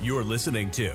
You're 0.00 0.22
listening 0.22 0.70
to 0.72 0.92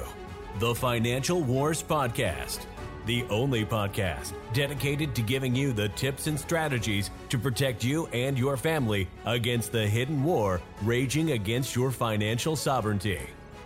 the 0.60 0.74
Financial 0.74 1.42
Wars 1.42 1.84
Podcast, 1.84 2.66
the 3.06 3.26
only 3.30 3.66
podcast 3.66 4.32
dedicated 4.54 5.14
to 5.16 5.22
giving 5.22 5.54
you 5.54 5.74
the 5.74 5.90
tips 5.90 6.28
and 6.28 6.40
strategies 6.40 7.12
to 7.28 7.38
protect 7.38 7.84
you 7.84 8.08
and 8.08 8.40
your 8.40 8.56
family 8.56 9.10
against 9.26 9.74
the 9.74 9.86
hidden 9.86 10.24
war 10.24 10.62
raging 10.84 11.32
against 11.32 11.76
your 11.76 11.92
financial 11.92 12.56
sovereignty. 12.56 13.20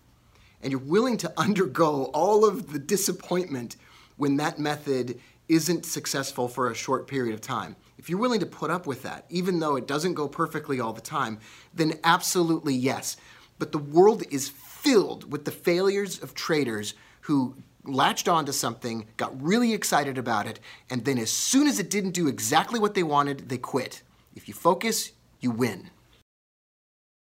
and 0.63 0.73
you're 0.73 0.81
willing 0.81 1.17
to 1.19 1.33
undergo 1.41 2.05
all 2.15 2.45
of 2.45 2.73
the 2.73 2.79
disappointment 2.79 3.77
when 4.17 4.37
that 4.37 4.59
method 4.59 5.21
isn't 5.49 5.87
successful 5.87 6.49
for 6.49 6.71
a 6.71 6.75
short 6.75 7.07
period 7.07 7.33
of 7.35 7.41
time, 7.41 7.77
if 7.97 8.09
you're 8.09 8.19
willing 8.19 8.41
to 8.41 8.47
put 8.47 8.71
up 8.71 8.87
with 8.87 9.03
that, 9.03 9.25
even 9.31 9.59
though 9.59 9.77
it 9.77 9.87
doesn't 9.87 10.15
go 10.15 10.29
perfectly 10.29 10.79
all 10.79 10.93
the 10.93 11.01
time, 11.01 11.39
then 11.75 11.99
absolutely 12.05 12.75
yes. 12.75 13.17
But 13.59 13.73
the 13.73 13.79
world 13.79 14.23
is 14.31 14.49
filled 14.49 15.31
with 15.33 15.45
the 15.45 15.51
failures 15.51 16.23
of 16.23 16.35
traders 16.35 16.95
who 17.29 17.55
latched 17.85 18.27
onto 18.27 18.53
something, 18.53 19.07
got 19.19 19.43
really 19.43 19.75
excited 19.75 20.17
about 20.17 20.47
it, 20.47 20.59
and 20.89 21.05
then 21.05 21.19
as 21.19 21.31
soon 21.31 21.67
as 21.67 21.79
it 21.79 21.91
didn't 21.91 22.13
do 22.13 22.27
exactly 22.27 22.81
what 22.81 22.95
they 22.95 23.03
wanted, 23.03 23.51
they 23.51 23.59
quit. 23.59 24.03
If 24.35 24.49
you 24.49 24.55
focus, 24.55 25.13
you 25.39 25.51
win. 25.51 25.91